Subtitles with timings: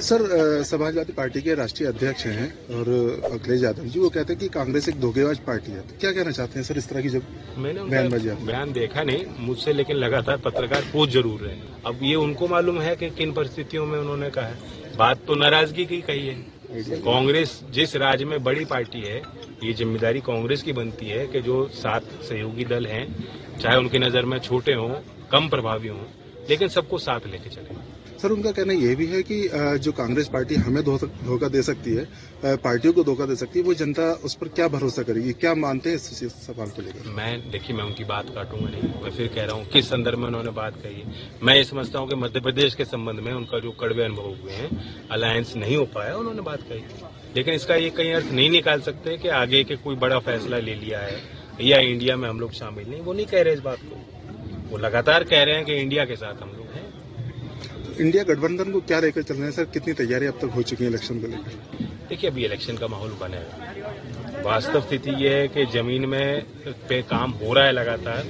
[0.00, 2.88] Sir Samajwadi party के राष्ट्रीय अध्यक्ष हैं और
[3.24, 6.30] अखिलेश यादव जी वो कहते हैं कि कांग्रेस एक धोखेबाज पार्टी है। तो क्या कहना
[6.30, 7.22] चाहते हैं सर इस तरह की जब
[7.58, 12.48] मैंने बयानबाजी बयान देखा नहीं मुझसे लेकिन लगातार पत्रकार पूछ ज़रूर रहे अब ये उनको
[12.48, 17.00] मालूम है कि किन परिस्थितियों में उन्होंने कहा है। बात तो नाराज़गी की कही है।
[17.00, 19.18] कांग्रेस जिस राज्य में बड़ी पार्टी है
[19.64, 23.06] ये ज़िम्मेदारी कांग्रेस की बनती है कि जो सात सहयोगी दल हैं
[23.60, 24.88] चाहे उनकी नज़र में छोटे हों
[25.32, 26.04] कम प्रभावी हों
[26.48, 27.86] लेकिन सबको साथ लेके चले।
[28.18, 29.36] सर, उनका कहना यह भी है कि
[29.78, 33.74] जो कांग्रेस पार्टी हमें धोखा दे सकती है पार्टियों को धोखा दे सकती है, वो
[33.74, 35.32] जनता उस पर क्या भरोसा करेगी?
[35.34, 37.08] क्या मानते हैं इस सवाल को लेकर?
[37.10, 40.26] मैं, देखिए, मैं उनकी बात काटूँगा नहीं। मैं फिर कह रहा हूँ, किस संदर्भ में
[40.26, 41.02] उन्होंने बात कही
[41.42, 44.52] मैं ये समझता हूँ कि मध्य प्रदेश के संबंध में उनका जो कड़वे अनुभव हुए
[44.52, 44.70] हैं,
[45.10, 46.82] अलायंस नहीं हो पाया, उन्होंने बात कही
[47.36, 50.74] लेकिन इसका ये कहीं अर्थ नहीं निकाल सकते कि आगे के कोई बड़ा फैसला ले
[50.76, 51.16] लिया है,
[51.62, 54.78] या इंडिया में हम लोग शामिल नहीं। वो नहीं कह रहे इस बात को। वो
[54.78, 56.67] लगातार कह रहे हैं कि इंडिया के साथ हम लोग
[58.00, 59.52] इंडिया गठबंधन को क्या लेकर चल रहे हैं?
[59.52, 61.86] सर, कितनी तैयारी अब तक हो चुकी है इलेक्शन को लेकर?
[62.08, 66.42] देखिए, अभी इलेक्शन का माहौल बनेगा वास्तव स्थिति ये है कि ज़मीन में
[66.88, 68.24] पे काम हो रहा है लगातार,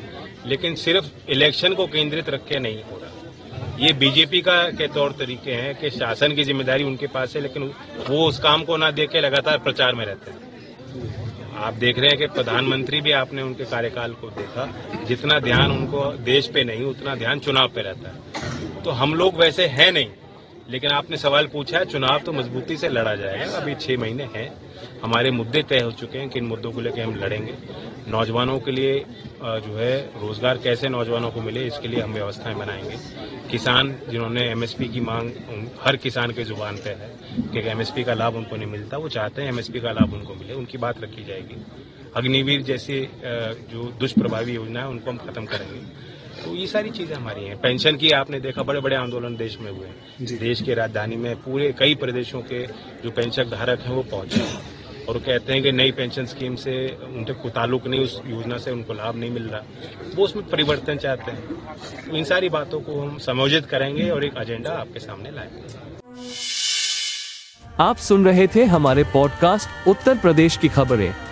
[0.46, 5.12] लेकिन सिर्फ़ इलेक्शन को केंद्रित रख के नहीं हो रहा। ये बीजेपी का के तौर
[5.18, 7.72] तरीके हैं कि शासन की ज़िम्मेदारी उनके पास है, लेकिन
[8.08, 10.47] वो उस काम को ना देख के लगातार प्रचार में रहते हैं।
[11.58, 14.72] आप देख रहे हैं कि प्रधानमंत्री भी आपने उनके कार्यकाल को देखा,
[15.04, 19.36] जितना ध्यान उनको देश पे नहीं, उतना ध्यान चुनाव पे रहता है। तो हम लोग
[19.36, 20.08] वैसे हैं नहीं।
[20.68, 24.50] लेकिन आपने सवाल पूछा है, चुनाव तो मजबूती से लड़ा जाएगा। अभी छह महीने हैं।
[25.02, 27.54] हमारे मुद्दे तय हो चुके हैं किन मुद्दों को लेकर हम लड़ेंगे।
[28.08, 28.98] नौजवानों के लिए
[29.38, 32.96] जो है, रोज़गार कैसे नौजवानों को मिले, इसके लिए हम व्यवस्थाएँ बनाएँगे।
[33.50, 35.30] किसान, जिन्होंने एमएसपी की मांग
[35.80, 37.10] हर किसान के ज़ुबान पे है
[37.52, 40.54] कि एमएसपी का लाभ उनको नहीं मिलता, वो चाहते हैं एमएसपी का लाभ उनको मिले,
[40.54, 41.56] उनकी बात रखी जाएगी।
[42.16, 45.80] अग्निवीर जैसी जो दुष्प्रभावी योजना है, उनको हम खत्म करेंगे।
[46.44, 49.70] तो ये सारी चीज़ें हमारी हैं। पेंशन की आपने देखा बड़े बड़े आंदोलन देश में
[49.70, 52.66] हुए हैं। देश की राजधानी में पूरे कई प्रदेशों के
[53.02, 54.60] जो पेंशन धारक हैं वो पहुँचे हैं।
[55.06, 58.70] और कहते हैं कि नई पेंशन स्कीम से उनके को ताल्लुक नहीं उस योजना से
[58.70, 59.62] उनको लाभ नहीं मिल रहा।
[60.16, 61.42] वो उसमें परिवर्तन चाहते हैं।
[62.10, 65.88] तो इन सारी बातों को हम समायोजित करेंगे और एक एजेंडा आपके सामने लाएँगे।
[67.80, 71.27] आप सुन रहे थे हमारे पॉडकास्ट उत्तर प्रदेश की खबरें।